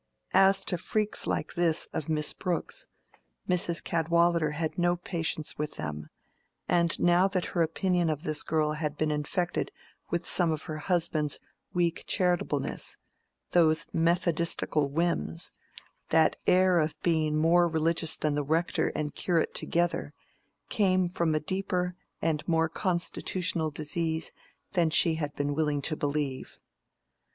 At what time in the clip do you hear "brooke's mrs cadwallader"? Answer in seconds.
2.33-4.53